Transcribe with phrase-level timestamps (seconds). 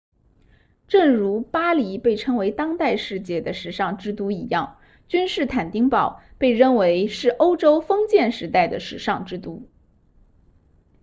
[0.87, 9.69] 正如巴黎被称为当代世界的时尚之都一样君士坦丁堡被认为是欧洲封建时代的时尚之都